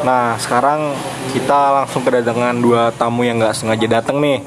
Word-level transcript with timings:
Nah, 0.00 0.40
sekarang 0.40 0.96
kita 1.36 1.84
langsung 1.84 2.00
kedatangan 2.00 2.56
dua 2.56 2.88
tamu 2.96 3.28
yang 3.28 3.36
nggak 3.36 3.52
sengaja 3.52 4.00
datang 4.00 4.24
nih. 4.24 4.40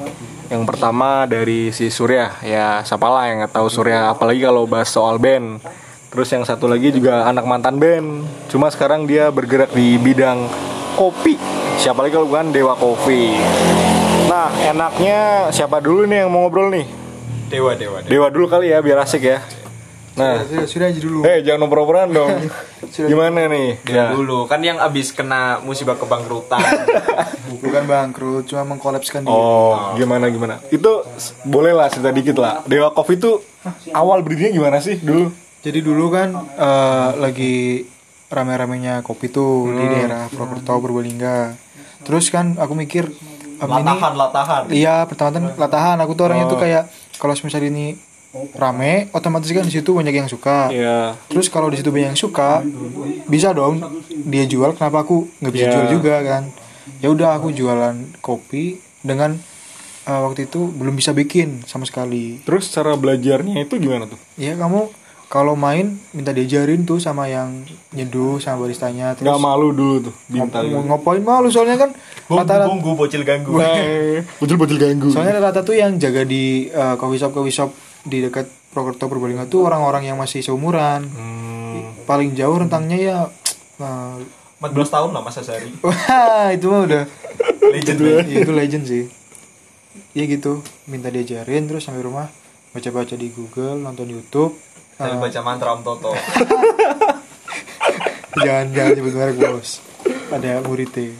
Yang 0.50 0.62
pertama 0.66 1.22
dari 1.30 1.70
si 1.70 1.86
Surya, 1.86 2.34
ya 2.42 2.82
siapa 2.82 3.06
lah 3.06 3.30
yang 3.30 3.46
nggak 3.46 3.54
tahu 3.54 3.70
Surya, 3.70 4.10
apalagi 4.10 4.42
kalau 4.42 4.66
bahas 4.66 4.90
soal 4.90 5.22
band. 5.22 5.62
Terus 6.10 6.28
yang 6.34 6.42
satu 6.42 6.66
lagi 6.66 6.90
juga 6.90 7.26
anak 7.30 7.46
mantan 7.46 7.78
band. 7.78 8.26
Cuma 8.50 8.66
sekarang 8.74 9.06
dia 9.06 9.30
bergerak 9.30 9.70
di 9.70 9.94
bidang 10.02 10.50
kopi. 10.98 11.38
Siapa 11.78 12.02
lagi 12.02 12.18
kalau 12.18 12.26
bukan 12.26 12.50
Dewa 12.50 12.74
Kopi. 12.74 13.36
Nah, 14.26 14.50
enaknya 14.64 15.50
siapa 15.54 15.78
dulu 15.78 16.08
nih 16.08 16.24
yang 16.26 16.30
mau 16.32 16.48
ngobrol 16.48 16.72
nih? 16.72 16.86
Dewa, 17.46 17.78
dewa, 17.78 18.02
dewa. 18.02 18.10
Dewa 18.10 18.26
dulu 18.32 18.46
kali 18.50 18.74
ya, 18.74 18.82
biar 18.82 19.04
asik 19.04 19.22
ya. 19.22 19.38
Nah, 20.16 20.40
Sudah, 20.42 20.64
sudah 20.64 20.86
aja 20.88 20.96
dulu. 20.96 21.20
eh 21.22 21.44
jangan 21.44 21.68
oper-operan 21.68 22.08
dong. 22.08 22.32
Gimana 23.12 23.46
nih? 23.46 23.84
Dewa 23.84 24.16
dulu. 24.16 24.48
Kan 24.48 24.64
yang 24.64 24.80
abis 24.80 25.12
kena 25.12 25.60
musibah 25.60 25.92
kebangkrutan. 25.94 26.56
Bukan 27.52 27.84
bangkrut, 27.84 28.48
cuma 28.48 28.64
mengkolapskan 28.66 29.22
diri. 29.22 29.32
Oh, 29.32 29.92
gimana 29.94 30.28
gimana? 30.28 30.56
Itu 30.68 31.04
boleh 31.44 31.72
lah 31.72 31.92
cerita 31.92 32.10
dikit 32.10 32.36
lah. 32.36 32.64
Dewa 32.64 32.90
Coffee 32.90 33.16
itu 33.16 33.38
awal 33.92 34.24
berdirinya 34.24 34.56
gimana 34.56 34.78
sih 34.80 34.96
dulu? 34.96 35.28
Jadi 35.60 35.78
dulu 35.80 36.08
kan 36.08 36.32
eh, 36.36 37.10
lagi 37.16 37.84
rame-ramenya 38.26 39.00
kopi 39.00 39.28
tuh 39.28 39.68
di 39.68 39.84
daerah 39.86 40.26
Purwokerto 40.28 40.80
Purbalingga. 40.80 41.54
Terus 42.02 42.30
kan 42.30 42.54
aku 42.56 42.72
mikir 42.72 43.06
em, 43.58 43.68
ini 43.68 43.82
latahan, 43.82 44.12
latahan. 44.14 44.62
iya 44.70 45.02
pertama 45.04 45.30
kan 45.32 45.44
latahan 45.56 45.96
aku 45.98 46.12
tuh 46.14 46.24
orangnya 46.30 46.46
tuh 46.46 46.58
kayak 46.58 46.86
kalau 47.16 47.34
misalnya 47.34 47.68
ini 47.68 47.86
rame 48.52 49.08
otomatis 49.10 49.48
kan 49.48 49.62
di 49.62 49.72
situ 49.72 49.90
banyak 49.90 50.14
yang 50.14 50.26
suka. 50.26 50.68
Iya. 50.68 51.16
Terus 51.26 51.46
kalau 51.46 51.68
di 51.68 51.76
situ 51.76 51.88
banyak 51.88 52.12
yang 52.12 52.20
suka, 52.20 52.60
bisa 53.24 53.50
dong 53.50 53.80
dia 54.22 54.44
jual. 54.44 54.72
Kenapa 54.72 55.02
aku 55.02 55.28
nggak 55.40 55.52
bisa 55.52 55.64
Iya. 55.64 55.72
jual 55.72 55.86
juga 55.92 56.14
kan? 56.20 56.42
Ya 56.98 57.08
udah 57.08 57.34
aku 57.34 57.50
jualan 57.50 57.94
kopi 58.18 58.76
dengan 59.00 59.36
eh, 60.02 60.20
waktu 60.22 60.46
itu 60.46 60.70
belum 60.70 60.94
bisa 60.94 61.10
bikin 61.10 61.64
sama 61.64 61.82
sekali. 61.82 62.38
Terus 62.40 62.68
cara 62.68 62.94
belajarnya 62.94 63.58
itu 63.58 63.74
gimana 63.76 64.06
tuh? 64.06 64.18
Ya 64.36 64.54
kamu 64.54 64.86
kalau 65.26 65.58
main 65.58 65.98
minta 66.14 66.30
diajarin 66.30 66.86
tuh 66.86 67.02
sama 67.02 67.26
yang 67.26 67.66
nyeduh 67.90 68.38
sama 68.38 68.62
baristanya. 68.62 69.18
Terus 69.18 69.26
Gak 69.26 69.42
malu 69.42 69.74
dulu 69.74 70.06
tuh 70.06 70.14
minta 70.28 70.62
mau 70.62 70.78
gitu. 70.78 70.86
ngapain 70.86 71.18
malu 71.20 71.50
soalnya 71.50 71.74
kan 71.76 71.90
rata-rata 72.28 72.70
Bunggu, 72.70 72.94
bocil 72.94 73.22
ganggu. 73.22 73.58
Bocil-bocil 74.38 74.78
ganggu. 74.78 75.10
soalnya 75.10 75.42
rata 75.42 75.60
tuh 75.60 75.74
yang 75.74 75.98
jaga 75.98 76.22
di 76.22 76.70
eh, 76.70 76.94
coffee 76.94 77.18
shop 77.18 77.32
coffee 77.32 77.50
shop 77.52 77.70
di 78.06 78.20
dekat 78.20 78.44
Purwokerto 78.70 79.06
Purbalingga 79.06 79.46
tuh 79.46 79.64
orang-orang 79.64 80.04
yang 80.04 80.16
masih 80.16 80.40
seumuran. 80.40 81.04
Hmm, 81.06 81.92
Paling 82.04 82.32
jauh 82.32 82.54
rentangnya 82.54 82.96
ya 82.96 83.16
eh, 83.76 84.16
14 84.56 84.88
tahun 84.88 85.10
lah 85.10 85.20
Mas 85.20 85.34
Asari. 85.34 85.68
Wah, 85.82 86.48
itu 86.48 86.64
mah 86.66 86.80
udah 86.84 87.02
Legend. 87.66 87.98
Iya, 87.98 88.40
itu 88.40 88.50
legend 88.50 88.84
sih. 88.86 89.02
Iya 90.12 90.22
gitu, 90.30 90.60
minta 90.86 91.06
diajarin 91.06 91.66
terus 91.66 91.82
sampai 91.82 92.00
rumah 92.00 92.24
baca-baca 92.70 93.12
di 93.12 93.26
Google, 93.28 93.76
nonton 93.76 94.06
YouTube. 94.06 94.54
Saya 94.94 95.12
Eh, 95.12 95.18
baca 95.18 95.38
mantra 95.42 95.72
Om 95.72 95.80
Toto. 95.82 96.12
jangan 98.38 98.64
jangan 98.70 98.90
sebut 98.94 99.12
merek 99.14 99.36
bos. 99.36 99.80
Ada 100.28 100.60
muridnya. 100.62 101.10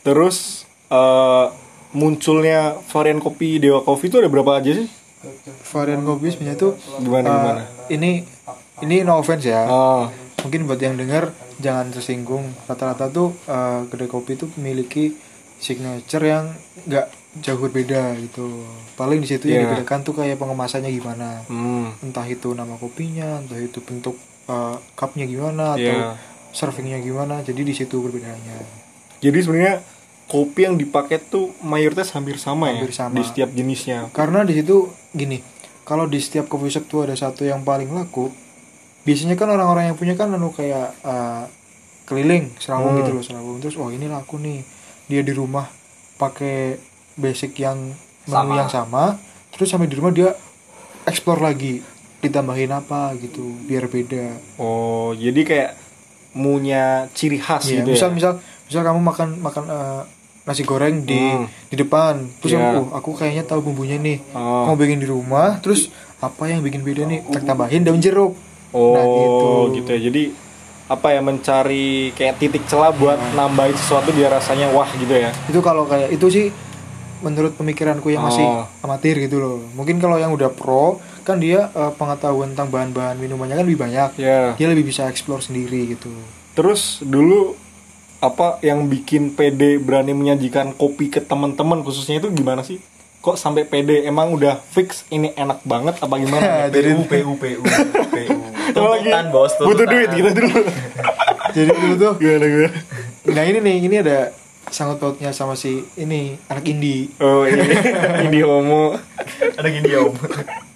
Terus 0.00 0.64
eh, 0.88 1.44
munculnya 1.92 2.78
varian 2.88 3.18
kopi 3.18 3.58
Dewa 3.58 3.82
Coffee 3.82 4.08
itu 4.08 4.16
ada 4.16 4.26
berapa 4.26 4.56
aja 4.56 4.70
sih? 4.74 4.86
Varian 5.66 6.02
kopi 6.02 6.26
sebenarnya 6.28 6.56
tuh 6.56 6.72
Gimana 6.96 7.24
eh, 7.24 7.32
gimana? 7.32 7.62
ini 7.88 8.10
ini 8.78 8.96
no 9.02 9.16
offense 9.16 9.44
ya. 9.44 9.64
Oh, 9.64 10.06
Mungkin 10.38 10.64
buat 10.64 10.78
yang 10.78 10.94
dengar 10.94 11.30
jangan 11.56 11.90
tersinggung. 11.90 12.44
Rata-rata 12.64 13.08
tuh 13.08 13.34
eh, 13.42 13.80
kedai 13.86 14.06
kopi 14.06 14.34
itu 14.34 14.46
memiliki 14.54 15.16
signature 15.56 16.22
yang 16.22 16.52
nggak 16.84 17.06
jauh 17.38 17.58
berbeda 17.58 18.16
gitu. 18.18 18.64
Paling 18.94 19.18
di 19.18 19.26
situ 19.26 19.46
yang 19.46 19.64
Iya. 19.64 19.68
dibedakan 19.74 20.00
tuh 20.02 20.14
kayak 20.14 20.36
pengemasannya 20.36 20.88
gimana. 20.90 21.40
hmm, 21.44 22.04
entah 22.04 22.24
itu 22.24 22.52
nama 22.52 22.74
kopinya, 22.74 23.38
entah 23.38 23.56
itu 23.56 23.80
bentuk 23.80 24.16
uh, 24.46 24.76
cupnya 24.92 25.24
gimana 25.24 25.74
atau 25.74 25.80
Iya. 25.82 26.16
servingnya 26.50 26.96
gimana. 26.98 27.40
Jadi 27.40 27.60
di 27.62 27.72
situ 27.72 27.98
perbedaannya. 27.98 28.56
Jadi 29.16 29.38
sebenarnya 29.38 29.80
kopi 30.26 30.60
yang 30.62 30.74
dipakai 30.74 31.18
tuh 31.20 31.54
mayoritas 31.60 32.10
hampir 32.10 32.36
sama 32.36 32.68
Hampir 32.68 32.90
ya 32.90 32.96
sama. 33.00 33.14
di 33.14 33.22
setiap 33.22 33.50
jenisnya. 33.50 34.10
Karena 34.10 34.42
di 34.42 34.54
situ 34.54 34.86
gini, 35.10 35.38
kalau 35.82 36.04
di 36.04 36.18
setiap 36.18 36.46
coffee 36.46 36.68
shop 36.68 36.84
tuh 36.84 37.00
ada 37.02 37.14
satu 37.14 37.42
yang 37.42 37.62
paling 37.62 37.88
laku. 37.88 38.30
Biasanya 39.02 39.34
kan 39.34 39.46
orang-orang 39.48 39.86
yang 39.86 39.96
punya 39.96 40.12
kan 40.12 40.28
anu 40.28 40.50
kayak 40.50 40.98
uh, 41.00 41.46
keliling 42.02 42.50
serabung 42.56 42.92
Hmm. 42.92 43.00
gitu 43.00 43.10
loh 43.12 43.22
serabung 43.22 43.56
terus 43.56 43.74
oh 43.74 43.88
ini 43.88 44.06
laku 44.06 44.34
nih 44.36 44.62
dia 45.06 45.22
di 45.22 45.30
rumah 45.30 45.66
pakai 46.16 46.78
basic 47.14 47.54
yang 47.56 47.78
menu 48.24 48.30
Sama. 48.32 48.54
yang 48.56 48.66
sama 48.68 49.04
terus 49.50 49.66
sampai 49.66 49.86
di 49.86 49.94
rumah 49.94 50.10
dia 50.10 50.30
explore 51.02 51.38
lagi 51.40 51.82
ditambahin 52.18 52.70
apa 52.72 53.14
gitu 53.16 53.42
biar 53.62 53.86
beda 53.86 54.38
Oh, 54.54 55.14
jadi 55.14 55.40
kayak 55.40 55.70
punya 56.32 56.84
ciri 57.10 57.38
khas 57.38 57.64
Iya, 57.64 57.82
gitu 57.82 57.90
misal 57.92 58.10
ya. 58.10 58.14
misal 58.14 58.32
misal 58.64 58.82
kamu 58.82 59.00
makan 59.00 59.28
makan 59.40 59.64
eh, 59.66 60.02
nasi 60.46 60.62
goreng 60.62 61.02
di 61.02 61.18
Hmm. 61.18 61.50
di 61.66 61.76
depan 61.76 62.14
terus 62.38 62.54
Iya. 62.54 62.62
aku, 62.62 62.80
aku 62.94 63.10
kayaknya 63.16 63.42
tahu 63.42 63.60
bumbunya 63.62 63.98
nih 63.98 64.22
Oh. 64.30 64.64
mau 64.64 64.74
bikin 64.74 64.96
di 64.96 65.04
rumah 65.04 65.58
terus 65.58 65.90
apa 66.18 66.46
yang 66.46 66.62
bikin 66.62 66.80
beda 66.80 67.02
nih 67.04 67.26
tak 67.28 67.42
tambahin 67.44 67.82
daun 67.82 67.98
jeruk 67.98 68.32
Oh, 68.68 68.92
Nah, 68.92 69.04
gitu. 69.04 69.50
gitu 69.74 69.88
ya. 69.90 70.00
Jadi 70.02 70.22
apa 70.86 71.08
ya 71.08 71.20
mencari 71.20 71.86
kayak 72.12 72.36
titik 72.36 72.62
celah 72.64 72.92
buat 72.92 73.16
nambahin 73.32 73.74
sesuatu 73.74 74.10
biar 74.10 74.30
rasanya 74.32 74.70
wah 74.70 74.86
gitu 74.92 75.10
ya. 75.10 75.34
itu 75.44 75.58
kalau 75.60 75.82
kayak 75.84 76.10
itu 76.10 76.26
sih 76.28 76.46
menurut 77.18 77.52
pemikiranku 77.52 78.06
yang 78.06 78.22
masih 78.22 78.44
Oh. 78.44 78.68
amatir 78.80 79.18
gitu 79.18 79.36
loh 79.36 79.58
mungkin 79.72 79.96
kalau 79.96 80.14
yang 80.14 80.30
udah 80.30 80.46
pro 80.48 81.00
kan 81.22 81.36
dia 81.36 81.66
eh, 81.68 81.92
pengetahuan 81.92 82.52
tentang 82.52 82.68
bahan-bahan 82.68 83.16
minumannya 83.16 83.56
kan 83.56 83.64
lebih 83.64 83.80
banyak 83.80 84.10
Ya. 84.16 84.52
dia 84.52 84.66
lebih 84.68 84.84
bisa 84.84 85.06
explore 85.06 85.40
sendiri 85.40 85.90
gitu 85.90 86.12
Terus 86.52 87.02
dulu 87.02 87.52
apa 88.18 88.58
yang 88.60 88.86
bikin 88.86 89.30
PD 89.30 89.76
berani 89.76 90.12
menyajikan 90.12 90.72
kopi 90.72 91.08
ke 91.08 91.20
teman-teman 91.20 91.80
khususnya 91.80 92.18
itu 92.18 92.28
gimana 92.30 92.60
sih? 92.60 92.80
Kok 93.18 93.34
sampai 93.34 93.64
PD 93.64 94.04
emang 94.04 94.30
udah 94.30 94.56
fix 94.62 95.02
ini 95.08 95.32
enak 95.32 95.60
banget 95.62 95.98
apa 95.98 96.14
gimana? 96.16 96.48
Jadi- 96.74 96.94
PU, 97.02 97.34
PU, 97.34 97.60
PU, 97.62 98.36
Tuntutan 98.68 99.26
bos, 99.28 99.52
butuh 99.54 99.66
tuntutan. 99.76 99.88
duit 99.88 100.08
gitu 100.12 100.30
dulu. 100.32 100.60
jadi 101.56 101.70
dulu 101.70 101.94
tuh 101.96 102.12
gimana 102.16 102.44
gimana? 102.44 102.70
nah 103.26 103.42
ini 103.42 103.58
nih 103.58 103.76
ini 103.80 103.96
ada 103.98 104.18
sangkut 104.66 104.98
pautnya 104.98 105.30
sama 105.30 105.54
si 105.54 105.80
ini 105.94 106.36
anak 106.44 106.62
indie 106.64 107.08
Oh 107.16 107.46
ini 107.48 107.64
ini 108.22 108.38
homo. 108.40 108.94
Ada 109.54 109.68
ya 109.70 110.02
Om. 110.02 110.14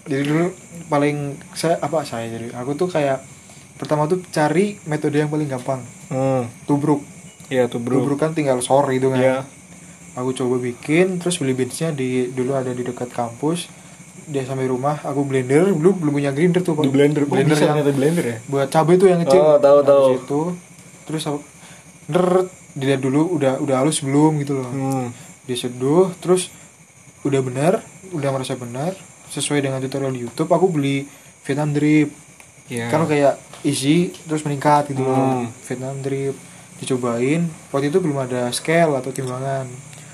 jadi 0.04 0.22
dulu 0.24 0.46
paling 0.86 1.36
saya 1.52 1.76
apa 1.78 2.02
saya 2.02 2.26
jadi 2.28 2.50
aku 2.52 2.74
tuh 2.74 2.86
kayak 2.86 3.20
pertama 3.76 4.06
tuh 4.06 4.22
cari 4.26 4.78
metode 4.84 5.16
yang 5.16 5.28
paling 5.28 5.46
gampang 5.46 5.82
Hmm. 6.08 6.50
tubruk 6.64 7.02
Iya 7.50 7.66
tuh 7.66 7.78
bro. 7.78 7.98
tubruk 7.98 8.16
kan 8.16 8.30
tinggal 8.30 8.58
sore 8.60 8.94
gitu 8.94 9.10
kan 9.10 9.18
Iya. 9.18 9.38
aku 10.12 10.30
coba 10.32 10.56
bikin 10.56 11.18
terus 11.18 11.36
beli 11.36 11.52
beansnya 11.52 11.90
di 11.90 12.28
dulu 12.28 12.54
ada 12.54 12.70
di 12.70 12.80
dekat 12.80 13.10
kampus 13.10 13.66
dia 14.24 14.42
sampai 14.42 14.64
rumah 14.64 14.98
aku 15.00 15.22
blender 15.22 15.66
dulu 15.68 15.90
belum 15.98 16.12
punya 16.14 16.30
grinder 16.30 16.62
tuh. 16.62 16.78
Di 16.78 16.86
blender. 16.86 17.22
Oh, 17.22 17.28
blender 17.28 17.56
yang 17.56 17.82
blender 17.82 18.24
ya? 18.24 18.38
buat 18.44 18.68
cabai 18.68 18.94
tuh 18.94 19.06
yang 19.06 19.20
kecil 19.20 19.40
Oh, 19.40 19.58
tahu, 19.58 19.76
Nah, 19.76 19.84
tahu. 19.84 20.00
di 20.00 20.12
situ 20.16 20.40
terus 21.04 21.22
aku 21.24 21.38
deret 22.06 22.46
dilihat 22.70 23.00
dulu 23.00 23.34
udah 23.34 23.58
udah 23.58 23.76
halus 23.76 23.98
belum 24.00 24.38
gitu 24.40 24.54
loh 24.56 24.68
Hmm. 24.68 25.06
diseduh 25.44 26.14
terus 26.16 26.54
udah 27.20 27.40
benar 27.40 27.82
udah 28.08 28.30
merasa 28.30 28.54
benar 28.54 28.94
sesuai 29.28 29.60
dengan 29.60 29.78
tutorial 29.78 30.10
di 30.10 30.22
YouTube 30.22 30.46
aku 30.48 30.70
beli 30.70 31.02
Vietnam 31.42 31.70
drip 31.70 32.14
Iya. 32.66 32.86
kan 32.86 33.02
kayak 33.04 33.34
isi 33.62 34.14
terus 34.22 34.40
meningkat 34.40 34.86
gitu 34.88 35.02
loh 35.02 35.18
Hmm. 35.42 35.46
Vietnam 35.60 35.98
drip 35.98 36.38
dicobain 36.80 37.44
waktu 37.68 37.88
itu 37.88 37.98
belum 37.98 38.18
ada 38.20 38.48
scale 38.50 38.92
atau 38.94 39.10
timbangan 39.10 39.68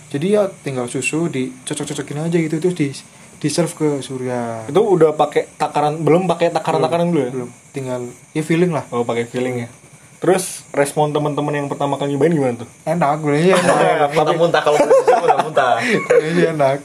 jadi 0.07 0.27
ya 0.29 0.43
tinggal 0.61 0.87
susu 0.87 1.27
dicocok-cocokin 1.27 2.19
aja 2.23 2.37
gitu 2.37 2.57
terus 2.59 2.75
di 2.75 2.89
di 3.37 3.49
serve 3.49 3.71
ke 3.71 3.89
Surya 4.01 4.65
Itu 4.65 4.81
udah 4.81 5.13
pakai 5.13 5.47
takaran 5.53 5.99
belum 5.99 6.25
pakai 6.25 6.49
takaran-takaran 6.51 7.07
dulu 7.07 7.21
ya? 7.21 7.31
belum 7.31 7.51
tinggal 7.71 8.01
ya 8.33 8.41
feeling 8.41 8.71
lah 8.71 8.83
Oh, 8.89 9.03
pakai 9.03 9.25
feeling 9.25 9.63
ya. 9.63 9.69
Terus 10.17 10.65
respon 10.71 11.13
teman-teman 11.13 11.53
yang 11.55 11.69
pertama 11.69 11.95
kali 11.95 12.13
nyobain 12.13 12.33
gimana 12.33 12.55
tuh? 12.57 12.69
enak 12.83 13.21
gue 13.21 13.37
enak 13.53 14.11
Muntah-muntah 14.11 14.61
kalau 14.61 14.79
muntah. 15.45 15.77
Kayaknya 16.09 16.45
enak 16.55 16.79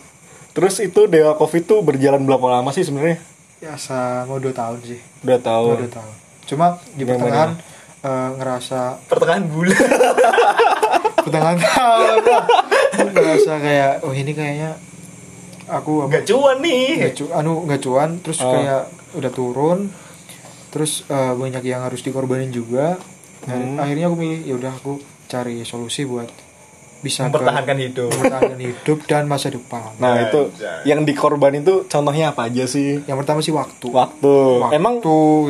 Terus 0.52 0.76
itu 0.82 1.08
Dewa 1.08 1.32
Coffee 1.34 1.64
tuh 1.64 1.80
berjalan 1.80 2.20
berapa 2.20 2.44
lama 2.52 2.70
sih 2.70 2.84
sebenarnya? 2.84 3.24
ya 3.58 3.78
sama 3.78 4.36
dua 4.36 4.52
tahun 4.52 4.84
sih 4.84 5.00
Udah 5.22 5.38
Sama 5.38 5.48
tahu. 5.48 5.68
dua 5.78 5.92
tahun 5.94 6.14
cuma 6.44 6.66
di 6.92 7.00
Gimana? 7.00 7.16
pertengahan 7.16 7.52
eh, 8.02 8.30
ngerasa 8.34 8.80
Pertengahan 9.06 9.46
bulan. 9.46 9.78
pertengahan 11.18 11.58
tahun 11.58 12.22
lah. 12.24 12.44
ngerasa 13.04 13.54
kayak 13.58 13.92
oh 14.02 14.12
ini 14.12 14.32
kayaknya 14.32 14.72
aku 15.68 16.04
apa 16.04 16.12
Gak 16.14 16.26
cuan 16.28 16.58
nih. 16.60 16.88
nggak 17.00 17.14
cu 17.14 17.26
anu 17.32 17.54
nggak 17.64 17.82
cuan 17.82 18.10
terus 18.20 18.40
Oh. 18.40 18.52
kayak 18.52 18.82
udah 19.14 19.32
turun 19.32 19.80
terus 20.70 21.04
eh, 21.06 21.34
banyak 21.34 21.64
yang 21.64 21.82
harus 21.82 22.02
dikorbanin 22.02 22.50
juga 22.50 22.98
Nah, 23.42 23.58
Hmm. 23.58 23.74
akhirnya 23.76 24.06
aku 24.06 24.16
milih 24.16 24.40
ya 24.44 24.54
udah 24.54 24.72
aku 24.72 24.92
cari 25.26 25.62
solusi 25.62 26.06
buat 26.06 26.30
bisa 27.00 27.26
ke- 27.26 27.28
Mempertahankan 27.28 27.74
hidup. 27.76 28.14
mempertahankan 28.14 28.62
hidup 28.62 28.98
dan 29.04 29.26
masa 29.26 29.50
depan 29.50 29.98
Nah 29.98 30.22
itu 30.22 30.42
Anjay. 30.48 30.86
yang 30.86 31.02
dikorban 31.02 31.50
itu 31.56 31.86
contohnya 31.86 32.30
apa 32.30 32.46
aja 32.46 32.66
sih? 32.66 33.02
yang 33.02 33.18
pertama 33.18 33.42
sih 33.42 33.50
waktu 33.50 33.90
Waktu. 33.90 34.36
Waktu. 34.62 34.78
Emang 34.78 35.02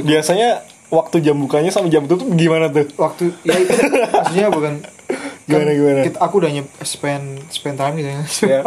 biasanya 0.02 0.64
waktu 0.92 1.18
jam 1.22 1.38
bukanya 1.38 1.70
sama 1.70 1.88
jam 1.88 2.04
tutup 2.04 2.28
gimana 2.32 2.68
tuh? 2.68 2.84
waktu 2.96 3.32
ya 3.42 3.56
itu 3.56 3.72
maksudnya 4.14 4.50
bukan 4.50 4.74
Gimana, 5.44 5.72
gimana? 5.72 6.00
kita- 6.06 6.22
aku 6.22 6.36
udah 6.38 6.52
nyep, 6.52 6.68
spend 6.82 7.26
spend 7.50 7.76
time 7.76 7.96
gitu 7.96 8.10
ya 8.10 8.22
Ya. 8.46 8.62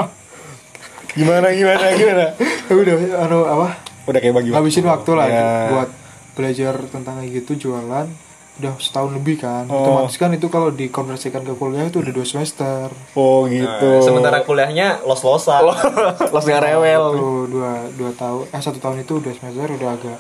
Gimana 1.15 1.47
gimana 1.51 1.85
gimana? 1.93 2.25
Aku 2.67 2.81
udah 2.85 2.95
anu 3.21 3.39
apa 3.45 3.69
Udah 4.05 4.19
kayak 4.19 4.35
bagi 4.35 4.51
ngabisin 4.51 4.85
waktu 4.85 5.11
lah 5.13 5.27
Ya. 5.27 5.47
buat 5.71 5.91
belajar 6.35 6.75
tentang 6.87 7.15
kayak 7.17 7.31
gitu 7.39 7.69
jualan 7.69 8.11
udah 8.55 8.71
setahun 8.77 9.11
lebih 9.13 9.41
kan 9.41 9.67
Oh. 9.67 9.81
otomatis 9.81 10.15
kan 10.15 10.31
itu 10.31 10.47
kalau 10.47 10.71
dikonversikan 10.71 11.43
ke 11.43 11.55
kuliah 11.55 11.85
itu 11.85 11.99
udah 11.99 12.13
dua 12.13 12.23
semester 12.25 12.87
Oh 13.15 13.47
gitu. 13.47 13.67
Nah, 13.89 13.99
sementara 14.01 14.39
kuliahnya 14.41 15.03
los-losan. 15.03 15.63
Los 16.35 16.45
nggak 16.45 16.63
rewel. 16.65 17.03
itu 17.13 17.27
dua 17.51 17.71
dua 17.91 18.11
tahun 18.13 18.45
eh 18.49 18.61
satu 18.61 18.79
tahun 18.79 19.03
itu 19.03 19.15
dua 19.17 19.33
semester 19.33 19.67
udah 19.73 19.91
agak 19.93 20.19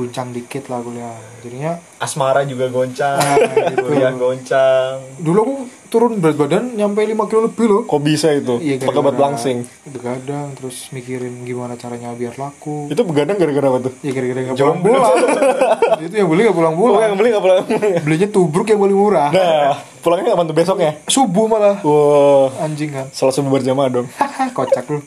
guncang 0.00 0.28
dikit 0.30 0.64
lah 0.66 0.80
kuliah 0.80 1.12
jadinya 1.38 1.76
Asmara 1.98 2.40
juga 2.42 2.64
goncang. 2.66 3.20
Ah, 3.20 3.36
gitu. 3.36 3.84
Kuliah 3.84 4.08
goncang. 4.10 4.96
dulu 5.18 5.38
aku 5.38 5.54
turun 5.86 6.16
berat 6.16 6.32
badan 6.34 6.72
nyampe 6.72 7.02
5 7.02 7.12
kilo 7.26 7.40
lebih 7.44 7.66
loh 7.66 7.82
Kok 7.84 8.00
bisa 8.00 8.30
itu? 8.30 8.56
Iya, 8.56 8.80
Pakai 8.80 9.02
buat 9.02 9.18
langsing. 9.18 9.68
begadang 9.86 10.54
terus 10.54 10.88
mikirin 10.90 11.42
gimana 11.42 11.74
caranya 11.74 12.12
biar 12.12 12.32
laku 12.34 12.88
Itu 12.88 13.02
begadang 13.02 13.36
gara-gara 13.36 13.66
apa 13.68 13.78
tuh? 13.82 13.92
ya 14.00 14.10
gara-gara 14.10 14.40
nggak 14.40 14.56
pulang 14.56 14.80
pulang 14.80 15.14
itu 16.00 16.14
yang 16.14 16.28
beli 16.28 16.40
nggak 16.42 16.56
pulang 16.56 16.72
Oh, 16.72 16.88
pulang 16.88 17.02
yang 17.04 17.18
beli 17.18 17.28
nggak 17.28 17.44
pulang. 17.44 17.60
belinya 18.00 18.28
tubruk 18.28 18.66
yang 18.66 18.80
paling 18.80 18.96
murah 18.96 19.28
Nah, 19.30 19.72
pulangnya 20.00 20.32
kapan 20.32 20.46
tuh 20.46 20.56
besoknya? 20.56 20.90
subuh 21.04 21.44
malah 21.46 21.76
Wah, 21.82 22.48
anjing 22.60 22.88
kan 22.88 23.06
salah 23.10 23.30
subuh 23.30 23.52
berjamaah 23.52 23.92
dong. 23.92 24.06
kocak 24.56 24.86
lu 24.86 25.04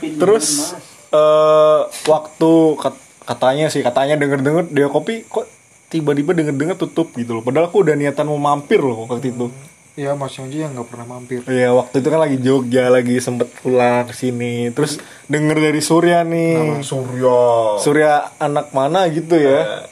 Terus 0.00 0.76
eh 1.08 1.80
waktu 2.04 2.52
kat- 2.76 3.02
katanya 3.24 3.72
sih 3.72 3.80
katanya 3.80 4.20
denger-denger 4.20 4.64
dia 4.70 4.88
kopi 4.92 5.24
kok 5.24 5.48
tiba-tiba 5.88 6.34
denger-denger 6.34 6.76
tutup 6.76 7.12
gitu 7.14 7.38
loh. 7.38 7.42
Padahal 7.44 7.70
aku 7.70 7.84
udah 7.86 7.94
niatan 7.94 8.26
mau 8.28 8.40
mampir 8.40 8.82
loh 8.82 9.08
waktu 9.08 9.32
itu. 9.32 9.48
ya 9.94 10.10
mas 10.18 10.34
Yongji 10.34 10.58
yang 10.58 10.74
nggak 10.74 10.90
pernah 10.90 11.06
mampir. 11.06 11.46
Iya 11.46 11.70
waktu 11.70 12.02
itu 12.02 12.08
kan 12.10 12.18
lagi 12.18 12.36
Jogja 12.42 12.90
lagi 12.90 13.14
sempet 13.22 13.46
pulang 13.62 14.10
ke 14.10 14.14
sini. 14.14 14.74
Terus 14.74 14.98
denger 15.30 15.70
dari 15.70 15.78
Surya 15.78 16.26
nih. 16.26 16.82
Surya. 16.82 17.38
Surya 17.78 18.34
anak 18.42 18.74
mana 18.74 19.06
gitu 19.06 19.38
ya? 19.38 19.86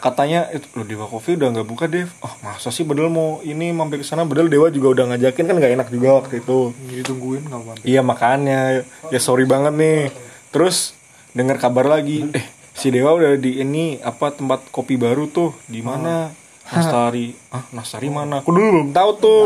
Katanya 0.00 0.48
itu 0.56 0.64
loh 0.72 0.88
Dewa 0.88 1.04
Coffee 1.04 1.36
udah 1.36 1.52
nggak 1.52 1.68
buka 1.68 1.84
Dev. 1.84 2.08
Oh 2.24 2.32
masa 2.40 2.72
sih 2.72 2.88
padahal 2.88 3.12
mau 3.12 3.44
ini 3.44 3.76
mampir 3.76 4.00
ke 4.00 4.08
sana? 4.08 4.24
Padahal 4.24 4.48
Dewa 4.48 4.72
juga 4.72 4.88
udah 4.96 5.04
ngajakin 5.12 5.44
kan 5.44 5.54
nggak 5.60 5.74
enak 5.76 5.88
juga 5.92 6.08
waktu 6.24 6.40
itu. 6.40 6.72
Jadi 6.88 7.02
tungguin 7.04 7.44
nggak 7.44 7.60
mampir? 7.60 7.84
Iya 7.84 8.00
makanya. 8.00 8.88
Ya 9.12 9.20
sorry 9.20 9.44
banget 9.44 9.76
nih. 9.76 10.08
Terus 10.48 10.96
dengar 11.36 11.60
kabar 11.60 11.88
lagi, 11.88 12.24
eh 12.32 12.44
si 12.72 12.88
Dewa 12.88 13.12
udah 13.12 13.36
di 13.36 13.58
ini 13.58 13.96
apa 13.98 14.30
tempat 14.30 14.68
kopi 14.68 14.96
baru 14.96 15.26
tuh 15.26 15.52
di 15.64 15.80
mana? 15.80 16.28
Nastari. 16.72 17.36
Ah, 17.50 17.68
Nastari 17.70 18.08
mana? 18.08 18.40
Aku 18.40 18.48
dulu 18.48 18.64
belum 18.72 18.90
tahu 18.90 19.10
tuh. 19.18 19.42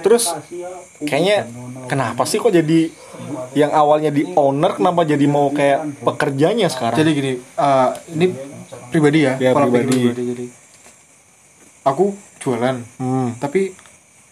Terus 0.00 0.30
kayaknya 1.00 1.50
kenapa 1.84 2.22
sih 2.22 2.36
kok 2.36 2.52
jadi 2.52 2.86
yang 3.52 3.70
awalnya 3.70 4.08
di 4.08 4.22
owner 4.30 4.72
kenapa 4.72 5.02
jadi 5.02 5.26
mau 5.26 5.50
kayak 5.50 5.98
pekerjanya 6.00 6.68
sekarang? 6.68 6.94
jadi 6.96 7.10
gini 7.10 7.32
eh, 7.36 7.88
ini 8.12 8.26
pribadi 8.86 9.18
ya, 9.20 9.34
Ya, 9.36 9.50
pikir 9.50 9.66
pribadi. 9.82 10.00
jadi 10.14 10.46
aku 11.82 12.04
jualan 12.38 12.76
Hmm. 12.96 13.34
tapi 13.36 13.74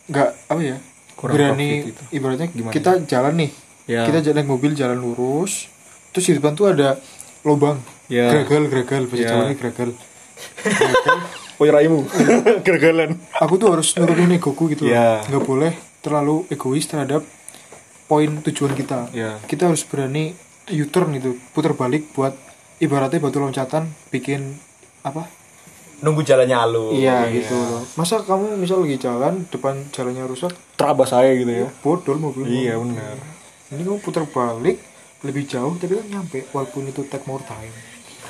nggak 0.06 0.28
apa 0.46 0.60
ya 0.62 0.76
Kurang 1.12 1.34
berani 1.34 1.90
ibaratnya 2.08 2.46
Gimana? 2.48 2.70
kita 2.70 2.90
jalan 3.04 3.34
nih 3.36 3.50
Ya. 3.88 4.04
kita 4.04 4.20
jalan 4.22 4.44
mobil 4.44 4.72
jalan 4.72 4.96
lurus 4.96 5.66
terus 6.10 6.28
di 6.28 6.36
depan 6.36 6.52
tuh 6.52 6.68
ada 6.68 7.00
lubang 7.42 7.80
Ya. 8.08 8.32
gregal 8.32 8.66
gregal 8.66 9.04
bahasa 9.04 9.20
Ya. 9.20 9.28
Jawa 9.30 9.42
ini 9.44 9.54
gregal 9.54 9.90
Oh 11.58 11.66
raimu 11.66 12.06
Gergalan 12.66 13.18
aku 13.34 13.58
tuh 13.58 13.68
harus 13.68 13.90
nurunin 13.92 14.30
egoku 14.32 14.70
gitu 14.70 14.86
loh. 14.86 14.94
Ya. 14.94 15.20
nggak 15.24 15.42
boleh 15.42 15.72
terlalu 15.98 16.46
egois 16.48 16.86
terhadap 16.86 17.26
poin 18.06 18.30
tujuan 18.40 18.72
kita 18.72 19.10
Ya. 19.10 19.36
kita 19.44 19.66
harus 19.66 19.82
berani 19.82 20.32
U-turn 20.68 21.10
gitu 21.12 21.34
putar 21.50 21.72
balik 21.72 22.12
buat 22.12 22.36
ibaratnya 22.78 23.18
batu 23.18 23.38
loncatan 23.38 23.88
bikin 24.08 24.56
apa 25.00 25.26
Nunggu 25.98 26.22
jalannya 26.22 26.54
halus. 26.54 26.94
iya 26.94 27.26
gitu 27.26 27.52
loh 27.52 27.82
masa 27.94 28.22
kamu 28.22 28.54
misal 28.54 28.78
lagi 28.78 28.96
jalan 28.96 29.42
depan 29.44 29.82
jalannya 29.90 30.24
rusak 30.24 30.54
Terabas 30.72 31.10
saya 31.10 31.34
gitu 31.34 31.50
ya 31.50 31.66
bodol 31.82 32.16
mobil 32.16 32.46
Iya 32.46 32.78
benar 32.78 33.18
ini 33.68 33.82
kamu 33.82 33.98
putar 33.98 34.22
balik 34.24 34.78
lebih 35.18 35.42
jauh 35.44 35.74
tapi 35.74 35.98
kan 35.98 36.06
nyampe 36.08 36.46
walaupun 36.52 36.86
itu 36.86 37.02
take 37.04 37.26
more 37.26 37.42
time 37.42 37.74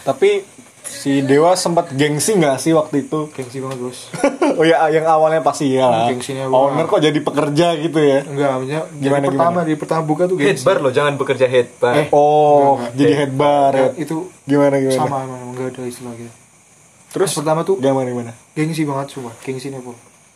Tapi 0.01 0.45
si 0.81 1.21
Dewa 1.21 1.53
sempat 1.53 1.93
gengsi 1.93 2.33
nggak 2.33 2.57
sih 2.57 2.73
waktu 2.73 3.05
itu? 3.05 3.29
gengsi 3.31 3.61
banget 3.61 3.77
bos 3.79 4.09
oh 4.59 4.65
ya 4.65 4.89
yang 4.89 5.05
awalnya 5.05 5.41
pasti 5.41 5.73
ya. 5.73 6.09
Gengsinya 6.09 6.49
gua. 6.49 6.73
Owner 6.73 6.85
kok 6.85 7.01
jadi 7.01 7.19
pekerja 7.19 7.67
gitu 7.77 7.99
ya? 7.99 8.21
enggak 8.23 8.51
maksudnya 8.57 8.81
Gimana, 8.91 8.99
gimana, 8.99 9.27
pertama 9.29 9.59
di 9.63 9.75
pertama 9.77 10.03
buka 10.03 10.25
tuh 10.25 10.37
gengsi 10.37 10.49
Headbar 10.59 10.77
loh, 10.81 10.91
jangan 10.91 11.13
bekerja 11.15 11.47
headbar. 11.47 11.95
Eh, 11.95 12.07
Oh, 12.09 12.17
Enggak, 12.17 12.89
enggak. 12.89 12.93
jadi 12.97 13.13
head 13.15 13.33
bar 13.35 13.73
ya. 13.75 13.89
Itu 13.97 14.17
Gimana 14.43 14.75
gimana? 14.79 14.97
sama 14.97 15.17
emang 15.23 15.41
enggak 15.51 15.67
ada 15.71 15.83
istilah 15.85 16.15
gitu 16.15 16.33
Terus 17.09 17.31
pertama 17.33 17.61
tuh 17.63 17.77
gimana 17.77 18.05
gimana? 18.07 18.33
gengsi 18.53 18.83
banget 18.83 19.07
sumpah 19.11 19.35
gengsi 19.41 19.69
nih 19.69 19.81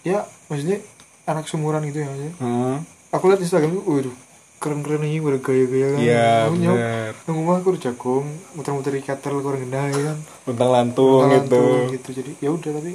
ya 0.03 0.21
maksudnya 0.47 0.79
anak 1.25 1.47
seumuran 1.47 1.81
gitu 1.87 2.01
ya 2.01 2.07
maksudnya 2.07 2.35
Hmm. 2.37 2.77
aku 3.09 3.25
lihat 3.27 3.41
Instagram 3.41 3.71
tuh 3.73 3.83
waduh 3.87 4.15
keren-keren 4.63 5.03
aja 5.03 5.19
pada 5.21 5.39
gaya-gaya 5.41 5.87
kan 5.89 6.01
Iya, 6.01 6.31
bener. 6.49 7.11
nang 7.21 7.37
rumah 7.37 7.55
aku 7.57 7.69
udah 7.71 7.83
jagung 7.83 8.25
muter-muter 8.53 8.93
di 8.93 9.03
katel 9.03 9.35
kurang 9.37 9.63
gede 9.63 9.83
ya 9.91 10.03
kan 10.07 10.19
Tentang 10.45 10.71
lantung 10.71 11.21
Tentang 11.21 11.43
gitu. 11.43 11.59
lantung 11.59 11.91
gitu 11.91 12.09
jadi 12.15 12.31
ya 12.39 12.51
udah 12.51 12.71
tapi 12.73 12.93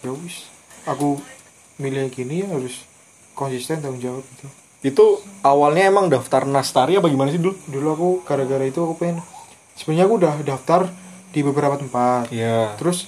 ya 0.00 0.10
wis 0.16 0.36
aku 0.82 1.20
milih 1.76 2.08
gini 2.08 2.40
ya 2.40 2.48
harus 2.48 2.88
konsisten 3.32 3.78
tanggung 3.78 4.00
jawab 4.00 4.24
gitu 4.26 4.48
Itu 4.82 5.04
awalnya 5.40 5.86
emang 5.86 6.08
daftar 6.08 6.42
Nastari 6.42 6.96
apa 6.96 7.06
gimana 7.06 7.28
sih 7.28 7.36
dulu? 7.36 7.52
dulu 7.66 7.86
aku 7.90 8.08
gara-gara 8.24 8.64
itu 8.64 8.78
aku 8.78 8.96
pengen 8.96 9.20
sebenarnya 9.74 10.04
aku 10.04 10.14
udah 10.16 10.34
daftar 10.40 10.88
di 11.28 11.40
beberapa 11.40 11.76
tempat 11.76 12.28
Iya. 12.28 12.74
terus 12.74 13.06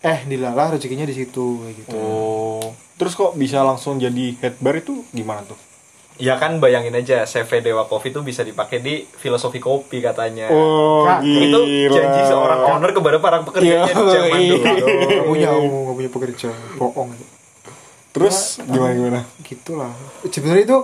eh 0.00 0.24
dilalah 0.24 0.72
rezekinya 0.72 1.04
di 1.04 1.14
situ 1.14 1.60
kayak 1.60 1.74
gitu 1.78 1.94
Oh. 1.94 2.64
Terus 2.94 3.12
kok 3.12 3.34
bisa 3.34 3.60
langsung 3.60 3.96
jadi 3.96 4.34
head 4.36 4.56
bar 4.58 4.74
itu 4.74 5.02
gimana 5.10 5.42
tuh? 5.42 5.58
Ya 6.14 6.36
kan 6.36 6.56
bayangin 6.56 6.92
aja 6.92 7.24
CV 7.24 7.62
Dewa 7.62 7.84
Coffee 7.84 8.08
itu 8.08 8.20
bisa 8.20 8.40
dipakai 8.40 8.78
di 8.78 9.08
filosofi 9.08 9.56
kopi 9.56 9.98
katanya. 9.98 10.46
Oh, 10.48 11.02
Kak, 11.02 11.24
itu 11.24 11.58
janji 11.88 12.20
seorang 12.22 12.60
owner 12.68 12.90
kepada 12.90 13.16
para 13.16 13.40
pekerjanya 13.40 13.84
Iya, 13.84 13.96
di 13.96 14.04
zaman 14.06 14.38
iya. 14.38 14.52
dulu. 14.52 14.64
Gak 15.02 15.24
punya 15.24 15.48
gak 15.56 15.94
punya 15.94 16.10
pekerja 16.10 16.48
bohong 16.76 17.10
itu 17.12 17.24
Terus 18.12 18.60
gimana 18.62 18.92
gimana? 18.92 19.20
gitulah 19.40 19.92
sebenarnya 20.22 20.64
itu 20.64 20.78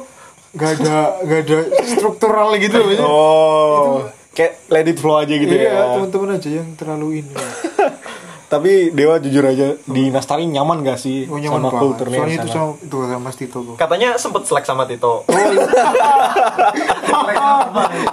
gak 0.51 0.71
ada 0.81 0.97
gak 1.23 1.41
ada 1.45 1.59
struktural 1.85 2.57
gitu 2.57 2.79
loh. 2.81 2.97
Oh, 3.05 3.93
kayak 4.33 4.65
let 4.69 4.87
it 4.87 4.97
flow 4.97 5.19
aja 5.19 5.29
gitu 5.31 5.51
iya 5.51 5.71
ya. 5.71 5.83
teman-teman 5.93 6.41
aja 6.41 6.49
yang 6.49 6.69
terlalu 6.73 7.21
ini 7.21 7.35
Tapi 8.49 8.89
Dewa 8.91 9.21
jujur 9.21 9.45
aja 9.45 9.77
di 9.79 10.09
Nastari 10.09 10.45
nyaman 10.45 10.81
gak 10.81 10.97
sih 10.97 11.25
oh, 11.25 11.37
nyaman 11.37 11.59
sama 11.59 11.69
banget 11.69 11.83
kulturnya 11.83 12.17
soalnya 12.17 12.35
itu 12.35 12.49
sama 12.49 12.73
itu 12.79 12.97
sama 12.99 13.21
Mas 13.21 13.37
Tito 13.37 13.59
kok 13.63 13.77
Katanya 13.77 14.09
sempet 14.17 14.43
selek 14.43 14.65
sama 14.65 14.83
Tito. 14.85 15.29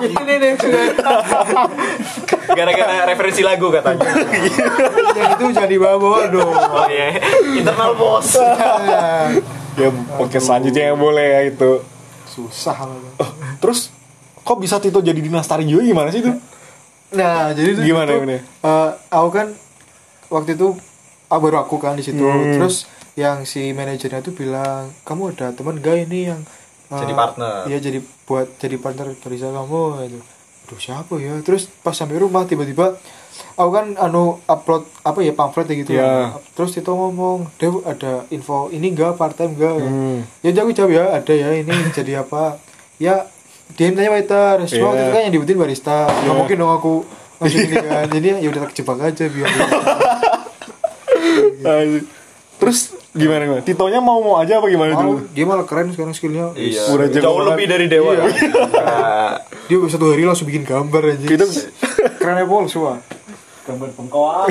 ini 0.02 0.34
nih 0.36 0.52
Gara-gara 2.48 2.96
referensi 3.06 3.42
lagu 3.42 3.68
katanya. 3.70 4.12
yang 5.14 5.30
itu 5.34 5.46
jadi 5.54 5.76
bawa 5.78 6.28
dong 6.28 6.52
Oh 6.52 6.88
iya, 6.88 7.16
internal 7.50 7.96
bos. 7.96 8.36
Ya 9.76 9.88
oke 10.16 10.38
selanjutnya 10.38 10.92
yang 10.92 11.00
boleh 11.00 11.26
ya 11.26 11.42
itu. 11.48 11.80
susah 12.26 12.76
lah 12.76 13.00
Oh, 13.18 13.30
terus 13.58 13.88
kok 14.38 14.58
bisa 14.58 14.76
Tito 14.78 15.00
jadi 15.00 15.16
di 15.16 15.28
Nastari 15.28 15.64
juga 15.64 15.84
gimana 15.86 16.12
sih 16.12 16.20
itu? 16.20 16.32
nah 17.08 17.48
jadi 17.50 17.72
itu 17.72 17.82
Gimana, 17.86 18.12
itu, 18.12 18.20
gimana? 18.20 18.36
eh, 18.42 18.90
aku 19.10 19.30
kan 19.32 19.48
waktu 20.36 20.54
itu 20.54 20.76
ah, 21.26 21.40
baru 21.40 21.58
aku 21.58 21.76
kan 21.78 21.96
di 21.96 22.04
situ 22.04 22.20
Hmm. 22.20 22.54
terus 22.54 22.86
yang 23.16 23.44
si 23.44 23.72
manajernya 23.72 24.20
tuh 24.20 24.32
bilang 24.32 24.92
kamu 25.02 25.32
ada 25.32 25.50
teman 25.50 25.80
gak 25.80 26.04
ini 26.04 26.28
yang 26.28 26.42
eh, 26.86 27.00
Jadi 27.00 27.14
partner. 27.14 27.64
iya 27.66 27.80
jadi 27.80 27.98
buat 28.24 28.48
jadi 28.56 28.76
partner 28.76 29.16
barista 29.16 29.50
kamu 29.50 29.82
gitu 30.04 30.20
Aduh 30.66 30.80
siapa 30.80 31.14
ya 31.16 31.40
terus 31.40 31.70
pas 31.80 31.94
sampai 31.94 32.18
rumah 32.18 32.44
tiba-tiba 32.44 32.98
aku 33.54 33.70
kan 33.70 33.94
anu 33.96 34.24
upload 34.44 34.84
apa 35.02 35.20
ya 35.20 35.32
pamflet 35.32 35.66
ya 35.66 35.76
gitu 35.78 35.92
Iya. 35.94 36.04
kan. 36.04 36.42
terus 36.54 36.74
itu 36.74 36.90
ngomong 36.90 37.48
Dew 37.56 37.80
ada 37.84 38.26
info 38.28 38.68
ini 38.70 38.90
enggak 38.90 39.14
part 39.14 39.34
time 39.34 39.54
enggak 39.54 39.78
Hmm. 39.78 40.26
ya 40.42 40.52
aku 40.54 40.74
jawab 40.74 40.92
ya 40.92 41.04
ada 41.14 41.34
ya 41.34 41.54
ini 41.54 41.70
jadi 41.98 42.20
apa 42.20 42.58
ya 42.98 43.30
dia 43.72 43.88
tanya 43.90 44.10
waiter 44.10 44.56
semua 44.66 44.92
Iya. 44.92 45.00
itu 45.00 45.12
kan 45.12 45.22
yang 45.22 45.34
dibutuhin 45.34 45.60
barista 45.60 45.98
ya 46.10 46.32
mungkin 46.32 46.58
dong 46.58 46.74
aku 46.74 46.94
langsung 47.36 47.62
ini 47.62 47.76
kan 47.78 48.06
jadi 48.10 48.28
ya 48.38 48.48
udah 48.48 48.62
tak 48.64 48.74
jebak 48.74 48.98
aja 49.02 49.24
biar. 49.26 49.50
Terus 52.56 52.80
Gimana 53.12 53.42
gimana? 53.42 53.62
Titonya 53.62 54.00
mau 54.00 54.20
mau 54.20 54.36
aja 54.36 54.60
apa 54.60 54.68
gimana 54.68 54.92
Mau, 54.92 55.04
dulu? 55.16 55.18
dia 55.32 55.44
malah 55.44 55.64
keren 55.64 55.88
sekarang 55.90 56.12
skillnya 56.12 56.52
Iya. 56.52 56.84
Udah 56.90 57.08
Jauh 57.10 57.24
banget. 57.38 57.48
lebih 57.50 57.66
dari 57.66 57.86
dewa. 57.88 58.12
Iya. 58.14 58.28
Nah, 58.76 59.34
dia 59.66 59.78
satu 59.88 60.06
hari 60.10 60.24
langsung 60.24 60.46
bikin 60.46 60.62
gambar 60.62 61.04
aja 61.10 61.24
Itu 61.26 61.48
kerennya 62.20 62.44
Paul 62.44 62.68
semua 62.68 63.00
gambar 63.64 63.90
pengkoang. 63.94 64.46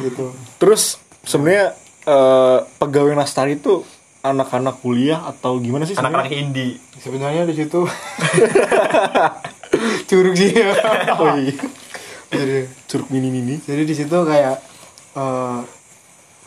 gitu 0.00 0.32
terus 0.56 0.96
sebenarnya 1.20 1.76
eh, 2.02 2.58
pegawai 2.76 3.12
Nastari 3.12 3.54
itu 3.54 3.84
anak-anak 4.20 4.80
kuliah 4.80 5.20
atau 5.26 5.58
gimana 5.58 5.84
sih 5.84 5.92
Anak-anak 5.92 6.28
sebenarnya? 6.28 6.40
indie. 6.40 6.72
sebenarnya 6.96 7.42
di 7.44 7.54
situ 7.54 7.80
curug 10.08 10.34
sih 10.34 10.50
ya 10.50 10.72
Oh 11.14 11.36
iya. 11.36 11.54
jadi 12.30 12.58
Curug 12.86 13.08
mini-mini. 13.08 13.60
jadi 13.60 13.82
di 13.82 13.92
situ 13.92 14.16
kayak 14.16 14.56
eh 15.12 15.60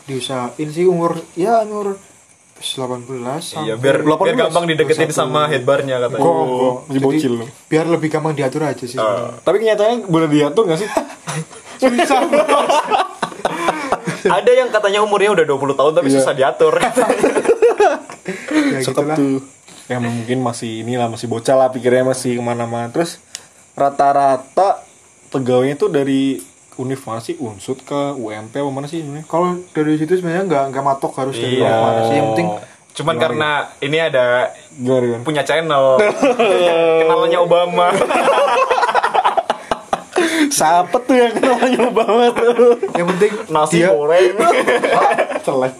diusahain 0.04 0.68
sih 0.68 0.84
umur 0.84 1.16
ya 1.34 1.62
umur 1.62 1.96
18 2.54 3.04
sampai 3.40 3.62
Iya, 3.62 3.74
biar 3.76 4.00
18, 4.00 4.22
biar 4.22 4.36
gampang 4.38 4.64
dideketin 4.64 5.10
21. 5.10 5.12
sama 5.12 5.40
headbarnya 5.46 5.98
katanya. 5.98 6.18
Kok, 6.18 6.24
Oh, 6.24 6.38
kok. 6.38 6.74
masih 6.86 6.94
Jadi, 6.94 7.04
bocil 7.04 7.32
lu. 7.34 7.44
biar 7.66 7.84
lebih 7.84 8.08
gampang 8.08 8.32
diatur 8.32 8.62
aja 8.62 8.78
sih 8.78 8.94
sebenarnya. 8.94 9.42
Tapi 9.42 9.56
kenyataannya 9.58 9.96
boleh 10.06 10.26
diatur 10.30 10.62
gak 10.64 10.78
sih? 10.78 10.88
susah. 11.82 12.20
Ada 14.24 14.50
yang 14.54 14.68
katanya 14.70 15.00
umurnya 15.00 15.34
udah 15.34 15.44
20 15.44 15.74
tahun 15.74 15.92
tapi 15.92 16.06
Iya. 16.08 16.14
susah 16.16 16.32
diatur. 16.32 16.74
ya 18.70 18.78
gitulah 18.80 19.14
tuh. 19.14 19.38
Ya 19.84 19.98
mungkin 19.98 20.38
masih 20.40 20.80
inilah 20.80 21.06
masih 21.06 21.26
bocah 21.26 21.54
lah 21.54 21.68
pikirnya 21.68 22.06
masih 22.06 22.34
ke 22.34 22.42
mana-mana. 22.42 22.88
Terus 22.88 23.18
rata-rata 23.74 24.80
pegawainya 25.28 25.76
tuh 25.76 25.90
dari 25.90 26.38
univ 26.76 27.00
mana 27.00 27.18
sih? 27.18 27.36
Unsut 27.36 27.80
ke 27.80 27.94
UMP 28.12 28.54
apa 28.54 28.68
mana 28.68 28.84
sih 28.84 28.98
sebenarnya? 28.98 29.24
kalau 29.24 29.46
dari 29.68 29.94
situ 29.94 30.14
sebenarnya 30.14 30.44
nggak 30.44 30.64
nggak 30.68 30.84
matok 30.84 31.12
harus 31.14 31.34
dari 31.34 31.58
Iya. 31.58 31.72
mana 31.74 32.00
sih 32.04 32.14
yang 32.14 32.28
penting 32.32 32.48
Cuman 32.94 33.16
karena 33.16 33.50
ini 33.80 33.98
ada 33.98 34.54
Gimana 34.72 35.18
punya 35.20 35.42
channel 35.42 35.98
kenalannya 37.00 37.38
Obama 37.38 37.90
Siapa 40.46 40.96
tuh 41.00 41.16
yang 41.16 41.34
namanya 41.34 41.78
Obama 41.84 42.30
tuh? 42.30 42.78
yang 42.92 43.06
penting 43.08 43.32
nasi 43.48 43.80
dia 43.80 43.90
goreng 43.90 44.38
Celek. 45.44 45.74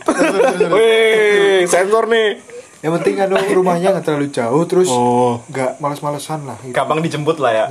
Wih, 0.68 1.64
sensor 1.64 2.04
nih. 2.06 2.42
yang 2.80 2.92
penting 2.94 3.14
kan 3.14 3.28
rumahnya 3.30 3.88
nggak 3.90 4.04
terlalu 4.04 4.28
jauh 4.28 4.60
terus 4.64 4.90
Oh, 4.90 5.40
nggak 5.46 5.78
males-malesan 5.78 6.44
lah 6.44 6.58
gitu. 6.60 6.74
gampang 6.74 7.00
dijemput 7.00 7.38
lah 7.38 7.52
ya 7.54 7.66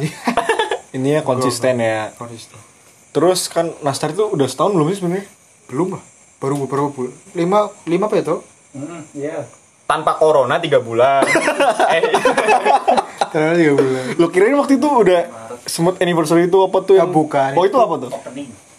ini 0.89 1.09
ya 1.11 1.21
konsisten 1.21 1.77
ya. 1.77 2.09
Konsisten. 2.13 2.57
Terus 3.13 3.45
kan 3.45 3.69
Nastar 3.79 4.09
itu 4.09 4.25
udah 4.25 4.47
setahun 4.49 4.73
belum 4.73 4.87
sih 4.89 4.97
sebenarnya? 4.99 5.25
belum 5.63 5.95
lah. 5.95 6.03
Baru 6.37 6.59
beberapa 6.59 6.91
bulan 6.91 7.13
lima 7.31 7.59
lima 7.85 8.05
apa 8.05 8.15
ya 8.17 8.23
toh 8.25 8.39
tanpa 9.83 10.17
corona 10.17 10.57
tiga 10.57 10.81
bulan. 10.81 11.23
Eh, 11.93 12.01
tiga 13.57 13.73
bulan. 13.73 14.03
Lo 14.17 14.27
kirain 14.29 14.53
waktu 14.53 14.77
itu 14.77 14.85
udah 14.85 15.25
semut 15.63 15.97
anniversary 15.97 16.45
itu 16.45 16.57
apa 16.59 16.77
tuh 16.81 16.97
Ya, 16.97 17.05
yang 17.05 17.09
bukan. 17.09 17.53
Oh 17.53 17.63
itu 17.63 17.77
apa 17.77 17.95
tuh? 17.97 18.11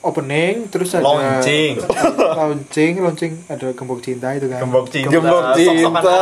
opening. 0.05 0.69
Terus 0.69 0.93
ada 0.93 1.03
Launching. 1.03 1.81
launching 2.37 2.93
launching. 3.01 3.33
Ada 3.49 3.73
gembok 3.73 4.05
cinta 4.05 4.37
itu 4.37 4.47
kan. 4.47 4.61
Gembok 4.61 4.87
cinta. 4.93 5.11
Gembok 5.11 5.45
cinta. 5.57 6.15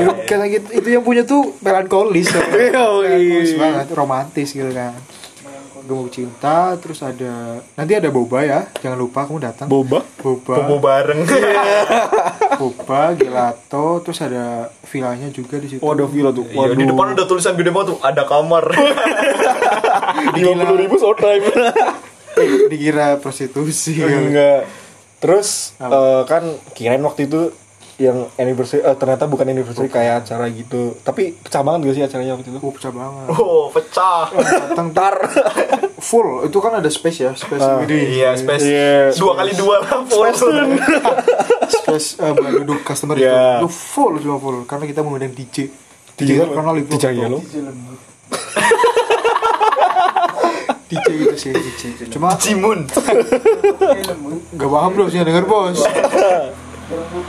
itu, 0.00 0.12
karena 0.24 0.46
gitu, 0.48 0.68
itu 0.72 0.88
yang 0.88 1.04
punya 1.04 1.22
tuh 1.22 1.52
melankolis. 1.60 2.32
Yoi. 2.34 3.04
melankolis 3.04 3.52
banget 3.54 3.86
romantis 3.92 4.48
gitu 4.50 4.72
kan 4.72 4.96
gembok 5.84 6.08
cinta 6.08 6.72
terus 6.80 7.00
ada 7.00 7.60
nanti 7.76 7.92
ada 7.92 8.08
boba 8.08 8.40
ya 8.40 8.60
jangan 8.80 8.96
lupa 8.96 9.28
kamu 9.28 9.38
datang 9.44 9.68
Boba? 9.68 10.00
boba 10.18 10.54
bobo 10.64 10.76
bareng 10.80 11.20
boba 12.56 13.12
gelato 13.12 14.00
terus 14.00 14.18
ada 14.18 14.72
villanya 14.88 15.28
juga 15.28 15.60
di 15.60 15.68
situ 15.68 15.82
Oh 15.84 15.92
ada 15.92 16.06
villa 16.06 16.30
tuh. 16.30 16.46
Iya, 16.46 16.72
di 16.72 16.86
depan 16.86 17.12
ada 17.12 17.26
tulisan 17.26 17.52
gede 17.54 17.68
banget 17.68 17.92
tuh 17.92 17.98
ada 18.00 18.22
kamar 18.24 18.64
lima 20.32 20.64
puluh 20.64 20.78
ribu 20.78 20.96
showtime. 20.96 21.44
Eh, 22.34 22.66
dikira 22.66 23.18
prostitusi 23.18 24.00
Iya. 24.00 24.06
Enggak. 24.10 24.60
Terus 25.20 25.74
eh, 25.78 26.22
kan 26.24 26.42
kirain 26.72 27.00
waktu 27.00 27.26
itu 27.26 27.52
yang 27.94 28.26
anniversary 28.34 28.82
eh, 28.82 28.96
ternyata 28.98 29.30
bukan 29.30 29.46
anniversary 29.46 29.86
kayak 29.86 30.26
acara 30.26 30.50
gitu. 30.50 30.98
Tapi 31.06 31.38
pecah 31.38 31.62
banget 31.62 31.86
gak 31.86 31.94
sih 31.94 32.02
acaranya 32.02 32.34
waktu 32.34 32.50
itu? 32.50 32.58
oh 32.58 32.72
pecah 32.74 32.92
banget. 32.92 33.26
Oh 33.30 33.64
pecah. 33.70 34.24
Datang 34.34 34.88
tar 34.90 35.14
full. 36.02 36.42
Itu 36.50 36.58
kan 36.58 36.82
ada 36.82 36.90
space 36.90 37.18
ya 37.22 37.32
space 37.38 37.62
gede 37.86 37.98
iya 38.18 38.30
space. 38.34 38.64
Iya, 38.66 39.14
dua 39.14 39.32
kali 39.38 39.52
dua 39.54 39.76
lah 39.78 40.02
full. 40.02 40.26
Space 41.70 42.08
eh, 42.22 42.32
buat 42.34 42.52
duduk 42.66 42.82
customer 42.82 43.14
Iya. 43.14 43.62
itu, 43.62 43.66
itu 43.66 43.70
full 43.70 44.14
cuma 44.18 44.36
full. 44.42 44.56
Karena 44.66 44.84
kita 44.90 45.00
mengundang 45.06 45.30
DJ 45.30 45.70
DJ 46.18 46.30
apa? 46.42 46.50
terkenal 46.50 46.74
itu 46.82 46.90
DJ 46.98 47.04
Yellow? 47.14 47.40
DJ 50.84 51.06
gitu 51.26 51.34
sih 51.38 51.50
DJ 51.54 52.10
cuma 52.10 52.34
Cimun. 52.38 52.86
Nggak 54.54 54.70
paham 54.70 54.92
loh 54.94 55.06
sih 55.06 55.22
denger 55.22 55.46
bos 55.46 55.78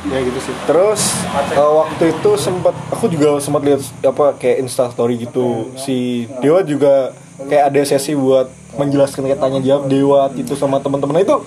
ya 0.06 0.20
gitu 0.20 0.40
sih 0.42 0.56
Terus 0.66 1.02
eh, 1.50 1.72
waktu 1.74 2.04
itu 2.12 2.30
sempat 2.36 2.76
aku 2.90 3.06
juga 3.08 3.40
sempat 3.40 3.62
lihat 3.62 3.82
apa 4.02 4.36
kayak 4.36 4.58
Insta 4.62 4.88
story 4.88 5.16
gitu. 5.20 5.72
Si 5.76 5.96
Dewa 6.40 6.60
juga 6.62 7.12
kayak 7.42 7.64
ada 7.70 7.82
sesi 7.84 8.14
buat 8.14 8.48
menjelaskan 8.74 9.26
kayak 9.26 9.40
tanya 9.40 9.60
jawab 9.60 9.84
Dewa 9.86 10.22
itu 10.34 10.54
sama 10.54 10.78
teman-teman 10.78 11.22
itu 11.22 11.38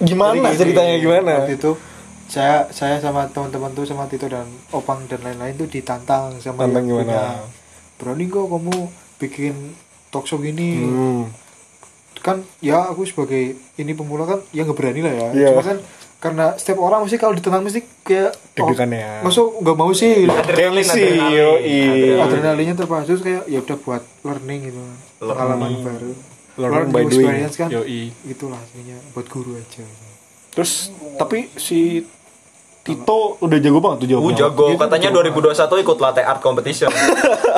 gimana 0.00 0.48
Jadi 0.48 0.72
ceritanya 0.72 0.94
gimana? 0.96 1.32
waktu 1.40 1.54
itu 1.54 1.70
saya 2.24 2.70
saya 2.70 2.96
sama 2.96 3.26
teman-teman 3.26 3.70
tuh 3.70 3.84
sama 3.84 4.06
Tito 4.06 4.24
dan 4.24 4.46
Opang 4.70 5.02
dan 5.04 5.18
lain-lain 5.20 5.54
tuh 5.56 5.66
ditantang 5.66 6.38
sama 6.38 6.62
Tantang 6.62 6.86
yang 6.86 7.02
gimana? 7.02 7.04
punya, 7.04 7.24
berani 7.96 8.24
kok 8.26 8.46
kamu 8.46 8.76
bikin 9.18 9.54
talk 10.08 10.24
show 10.24 10.38
gini 10.38 10.70
Hmm. 10.80 11.22
kan 12.18 12.40
ya 12.58 12.86
aku 12.86 13.02
sebagai 13.02 13.42
ini 13.74 13.92
pemula 13.92 14.24
kan 14.24 14.38
ya 14.50 14.62
nggak 14.62 14.74
berani 14.74 15.00
lah 15.00 15.12
ya 15.12 15.28
Iya. 15.32 15.48
cuma 15.52 15.62
kan 15.64 15.78
karena 16.20 16.52
setiap 16.54 16.78
orang 16.78 17.00
mesti 17.00 17.16
kalau 17.16 17.32
ditentang 17.32 17.60
mesti 17.60 17.80
kayak 18.00 18.36
Deg-degan 18.52 18.90
ya. 18.90 19.20
masuk 19.20 19.56
nggak 19.58 19.72
mau 19.74 19.88
sih 19.90 20.28
Adrenalin. 20.28 20.84
Adrenalin. 20.84 22.16
adrenalinnya 22.20 22.74
terpacu 22.74 23.16
kayak 23.16 23.44
ya 23.46 23.58
udah 23.58 23.76
buat 23.78 24.02
learning 24.20 24.60
gitu 24.66 24.80
pengalaman 25.18 25.70
baru 25.80 26.12
Learning 26.52 26.76
Learn 26.76 26.88
by 26.90 27.02
doing. 27.02 27.24
experience 27.24 27.54
kan 27.56 27.68
Yoi. 27.70 28.12
itulah 28.22 28.60
sebenarnya 28.62 29.00
buat 29.10 29.26
guru 29.26 29.56
aja 29.56 29.80
Terus 30.50 30.72
tapi 31.16 31.48
si 31.54 32.04
Tito 32.80 33.36
udah 33.38 33.58
jago 33.58 33.78
banget 33.78 33.96
tuh 33.98 34.06
Uh, 34.10 34.12
jawabnya. 34.34 34.36
jago 34.42 34.66
katanya 34.74 35.08
2021 35.14 35.56
ikut 35.80 35.98
latte 35.98 36.20
art 36.20 36.40
competition 36.40 36.92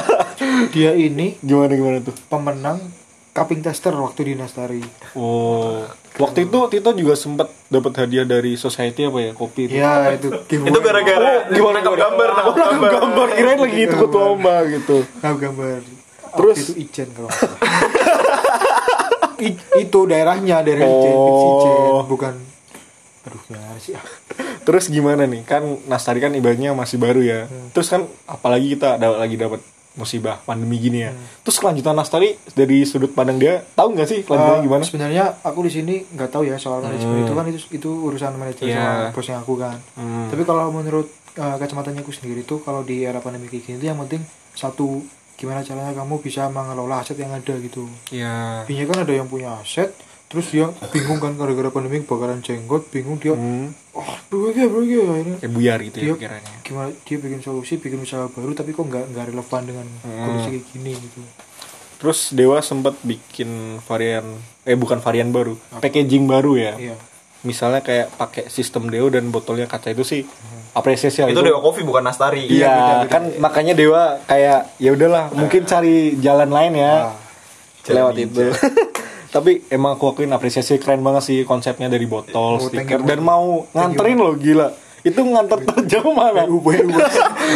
dia 0.75 0.93
ini 0.93 1.35
Gimana 1.39 1.73
gimana 1.73 1.99
tuh? 1.99 2.15
pemenang 2.27 2.79
cupping 3.33 3.61
tester 3.61 3.93
waktu 3.93 4.21
di 4.23 4.35
Nastari 4.35 4.85
Oh, 5.13 5.89
waktu 6.17 6.45
itu 6.45 6.59
Tito 6.69 6.93
juga 6.93 7.15
sempat 7.15 7.49
dapat 7.67 7.93
hadiah 7.99 8.23
dari 8.23 8.55
Society 8.55 9.05
apa 9.05 9.19
ya 9.19 9.33
kopi 9.33 9.67
itu. 9.67 9.75
ya 9.75 10.13
itu 10.13 10.29
itu 10.47 10.79
gara-gara 10.79 11.49
Gimana 11.49 11.81
nangkap 11.81 11.93
gimana? 11.93 12.03
gambar 12.03 12.29
nangkap 12.31 12.47
Oh, 12.47 12.55
gambar 12.55 12.91
gambar 12.95 13.29
kirain 13.33 13.59
lagi 13.59 13.79
itu 13.83 13.97
ketua 13.99 14.23
lomba 14.27 14.55
gitu. 14.67 14.97
Tahu 15.19 15.35
gambar 15.39 15.81
Terus? 16.33 16.57
Itu 16.63 16.73
Ijen 16.79 17.09
kalau 17.11 17.31
itu 19.75 19.99
daerahnya 20.07 20.63
daerah 20.63 20.85
Ijen, 20.85 21.13
Oh. 21.13 21.59
Ijen, 21.59 22.07
bukan 22.07 22.35
aduh 23.23 23.39
gimana 23.45 23.79
sih. 23.79 23.95
Terus 24.63 24.85
gimana 24.89 25.23
nih? 25.25 25.43
Kan 25.43 25.63
Nastari 25.87 26.19
kan 26.19 26.31
ibaratnya 26.33 26.75
masih 26.75 26.99
baru 26.99 27.23
ya. 27.23 27.47
Terus 27.71 27.87
kan 27.87 28.03
apalagi 28.27 28.75
kita 28.75 28.97
ada 28.97 29.15
lagi 29.15 29.35
dapat 29.37 29.63
musibah 29.95 30.41
pandemi 30.41 30.77
gini 30.79 31.03
ya. 31.03 31.13
Terus 31.41 31.57
kelanjutan 31.57 31.93
Nastari 31.93 32.33
dari 32.51 32.83
sudut 32.83 33.11
pandang 33.11 33.37
dia 33.37 33.61
tahu 33.71 33.93
nggak 33.93 34.07
sih 34.07 34.21
kelanjutannya 34.21 34.59
Eh, 34.59 34.65
gimana? 34.65 34.83
sebenarnya 34.83 35.25
aku 35.41 35.61
di 35.63 35.73
sini 35.73 35.95
nggak 36.07 36.31
tahu 36.31 36.43
ya 36.45 36.57
soal 36.57 36.81
manajemen 36.81 37.21
itu 37.21 37.33
kan 37.33 37.45
itu 37.47 37.59
itu 37.71 37.91
urusan 38.03 38.33
manajemen 38.35 38.69
Iya. 38.69 38.81
sama 38.81 39.13
bos 39.13 39.27
yang 39.27 39.41
aku 39.41 39.55
kan 39.55 39.77
Hmm. 39.95 40.27
tapi 40.27 40.43
kalau 40.43 40.71
menurut 40.71 41.07
eh, 41.33 41.57
kacamatanya 41.57 42.01
aku 42.01 42.11
sendiri 42.11 42.41
tuh 42.43 42.59
kalau 42.59 42.81
di 42.81 43.03
era 43.03 43.19
pandemi 43.19 43.47
kayak 43.47 43.63
gini 43.63 43.77
tuh 43.79 43.87
yang 43.87 43.99
penting 43.99 44.25
satu 44.53 45.01
gimana 45.35 45.61
caranya 45.61 45.93
kamu 45.93 46.19
bisa 46.19 46.47
mengelola 46.47 47.01
aset 47.01 47.17
yang 47.17 47.31
ada 47.31 47.55
gitu 47.59 47.85
Ya. 48.09 48.63
Biasanya 48.63 48.87
kan 48.87 48.99
ada 49.01 49.13
yang 49.13 49.27
punya 49.27 49.57
aset 49.57 49.93
terus 50.33 50.49
dia 50.49 50.65
bingung 50.89 51.19
kan 51.19 51.37
gara-gara 51.37 51.69
pandemi 51.69 52.01
bakaran 52.01 52.41
jenggot 52.41 52.89
bingung 52.89 53.17
dia 53.17 53.33
Hmm. 53.33 53.69
oh 53.93 54.09
dua 54.27 54.49
ya 54.51 54.65
bro 54.65 54.81
ya 54.81 55.05
ini 55.19 55.37
Kayak 55.37 55.53
buyar 55.53 55.79
gitu 55.83 55.97
ya 55.97 56.03
dia 56.03 56.15
pikirannya. 56.17 56.55
gimana 56.63 56.89
dia 56.99 57.17
bikin 57.19 57.41
solusi 57.41 57.77
bikin 57.77 58.01
usaha 58.01 58.25
baru 58.27 58.51
tapi 58.51 58.71
kok 58.71 58.83
nggak 58.83 59.13
nggak 59.13 59.25
relevan 59.29 59.63
dengan 59.63 59.87
Hmm. 60.01 60.25
kondisi 60.27 60.49
kayak 60.51 60.65
gini 60.67 60.93
gitu 60.97 61.21
Terus 61.99 62.33
Dewa 62.33 62.59
sempat 62.59 62.99
bikin 62.99 63.47
varian 63.81 64.27
eh 64.63 64.75
bukan 64.75 64.99
varian 64.99 65.31
baru, 65.31 65.55
packaging 65.77 66.25
baru 66.25 66.57
ya. 66.57 66.75
iya 66.77 66.97
Misalnya 67.43 67.79
kayak 67.79 68.11
pakai 68.13 68.49
sistem 68.49 68.87
Deo 68.87 69.07
dan 69.07 69.29
botolnya 69.29 69.67
kaca 69.67 69.87
itu 69.89 70.03
sih 70.03 70.23
apresiasi 70.73 71.21
lah 71.21 71.29
itu 71.29 71.39
Dewa 71.39 71.59
Coffee 71.59 71.83
bukan 71.83 72.01
Nastari 72.01 72.43
Iya, 72.43 72.55
Iya, 72.57 72.73
beda-beda. 72.73 73.07
kan 73.09 73.23
makanya 73.39 73.75
Dewa 73.75 74.03
kayak 74.25 74.75
ya 74.79 74.91
udahlah, 74.91 75.31
mungkin 75.33 75.63
cari 75.63 75.95
jalan 76.17 76.49
lain 76.49 76.73
ya. 76.77 76.93
Ah, 77.05 77.15
Jalan 77.83 77.95
lewat 78.01 78.15
itu. 78.21 78.45
tapi 79.33 79.65
emang 79.67 79.97
aku 79.97 80.05
akuin 80.07 80.29
apresiasi 80.29 80.77
keren 80.77 81.01
banget 81.01 81.25
sih 81.25 81.39
konsepnya 81.43 81.89
dari 81.89 82.05
botol, 82.05 82.61
Oh, 82.61 82.63
stiker 82.63 83.01
you. 83.01 83.09
dan 83.09 83.19
mau 83.19 83.65
nganterin 83.71 84.15
loh 84.15 84.37
gila. 84.37 84.69
Itu 85.03 85.19
nganter 85.19 85.65
terjauh 85.65 86.13
mana? 86.13 86.47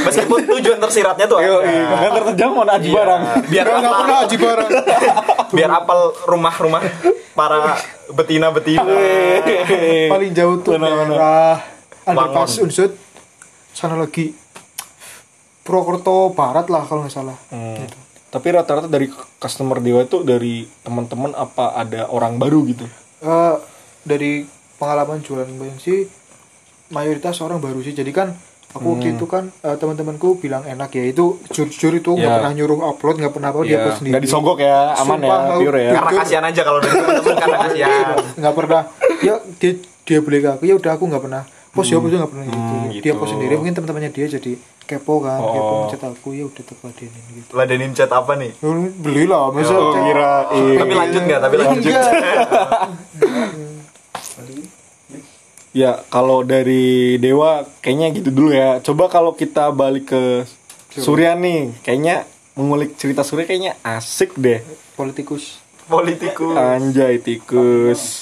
Meskipun 0.03 0.41
tujuan 0.51 0.81
tersiratnya 0.81 1.27
tuh 1.27 1.37
ada. 1.37 1.63
nganter 1.63 2.23
terjauh 2.33 2.55
mana 2.55 2.75
aja 2.75 2.83
Iya. 2.83 2.95
barang. 2.97 3.23
Biar 3.47 3.65
nggak 3.69 3.95
pernah 3.95 4.17
aji 4.19 4.37
barang 4.37 4.71
biar 5.57 5.71
apal 5.71 6.01
rumah-rumah 6.27 6.83
para 7.33 7.79
betina-betina. 8.11 8.83
paling 10.09 10.33
jauh 10.33 10.57
tuh 10.59 10.75
daerah 10.75 11.61
underpass 12.03 12.59
unsut 12.59 12.97
sana 13.71 13.95
lagi 13.95 14.33
Purwokerto 15.61 16.31
Barat 16.31 16.67
lah 16.67 16.83
kalau 16.83 17.03
nggak 17.03 17.13
salah 17.13 17.37
Hmm. 17.49 17.77
Gitu. 17.77 17.97
Tapi 18.37 18.53
rata-rata 18.53 18.85
dari 18.87 19.09
customer 19.35 19.81
Dewa 19.81 20.03
itu 20.03 20.21
dari 20.21 20.55
teman-teman 20.79 21.33
apa 21.33 21.73
ada 21.75 22.05
orang 22.07 22.37
baru 22.37 22.61
gitu? 22.67 22.85
Eh, 23.19 23.55
dari 24.03 24.45
pengalaman 24.75 25.19
jualan 25.19 25.49
bensin 25.51 26.05
mayoritas 26.89 27.41
orang 27.41 27.59
baru 27.59 27.81
sih 27.81 27.91
jadi 27.91 28.13
kan 28.13 28.29
aku 28.69 28.93
waktu 28.93 29.17
itu 29.17 29.25
kan 29.25 29.49
eh, 29.59 29.73
teman-temanku 29.75 30.37
bilang 30.37 30.63
enak 30.63 30.93
ya 30.93 31.05
itu 31.07 31.25
jujur 31.49 31.91
itu 31.91 32.13
nggak 32.13 32.23
Ya. 32.23 32.37
pernah 32.39 32.53
nyuruh 32.53 32.79
upload 32.85 33.17
nggak 33.17 33.33
pernah 33.33 33.49
apa 33.49 33.59
dia 33.63 33.73
Ya, 33.73 33.79
upload 33.81 33.97
sendiri 33.97 34.13
nggak 34.13 34.23
disogok 34.23 34.59
ya, 34.61 34.79
aman 34.95 35.17
Sumpah, 35.19 35.41
ya, 35.41 35.57
pure 35.57 35.81
ya. 35.81 35.93
Karena 35.97 36.13
kasihan 36.15 36.45
aja 36.45 36.61
kalau 36.61 36.79
dari 36.79 36.93
teman-teman 36.95 37.37
karena 37.41 37.59
kasihan. 37.65 38.17
nggak 38.37 38.55
pernah 38.55 38.83
ya 39.19 39.35
dia 39.57 39.73
dia 40.05 40.19
beli 40.21 40.39
ke 40.39 40.49
aku 40.51 40.63
ya 40.63 40.75
udah 40.77 40.93
aku 40.93 41.05
nggak 41.09 41.23
pernah 41.25 41.43
post 41.77 41.93
ya 41.93 42.01
post 42.01 42.17
nggak 42.17 42.31
pernah 42.33 42.47
gitu. 42.49 42.57
Hmm, 42.59 42.89
dia 42.89 43.01
gitu. 43.05 43.21
post 43.21 43.31
sendiri 43.37 43.55
mungkin 43.55 43.75
teman-temannya 43.77 44.11
dia 44.11 44.27
jadi 44.27 44.53
kepo 44.83 45.15
kan 45.21 45.39
Oh. 45.39 45.53
kepo 45.53 45.73
ngechat 45.85 46.03
aku 46.09 46.29
ya 46.33 46.45
udah 46.47 46.65
terladenin 46.65 47.23
gitu 47.35 47.51
Ladenin 47.53 47.93
chat 47.93 48.09
apa 48.09 48.33
nih? 48.35 48.57
Ya, 48.57 48.71
belilah 48.97 49.53
masa 49.53 49.75
Oh, 49.75 49.93
kira 49.93 50.33
Tapi 50.49 50.93
lanjut 50.95 51.23
nggak? 51.23 51.41
Tapi 51.45 51.55
lanjut. 51.55 51.83
Iya. 51.85 52.03
Ya, 55.77 56.01
kalau 56.09 56.41
dari 56.41 57.21
Dewa 57.21 57.69
kayaknya 57.85 58.09
gitu 58.17 58.33
dulu 58.33 58.49
ya. 58.49 58.81
Coba 58.81 59.13
kalau 59.13 59.37
kita 59.37 59.69
balik 59.77 60.09
ke 60.09 60.49
Surya 60.89 61.37
nih, 61.37 61.77
kayaknya 61.85 62.25
mengulik 62.57 62.97
cerita 62.97 63.21
Surya 63.21 63.45
kayaknya 63.45 63.77
asik 63.85 64.33
deh. 64.41 64.65
politikus 64.97 65.61
Politikus. 65.87 66.57
Anjay 66.57 67.21
tikus. 67.21 68.01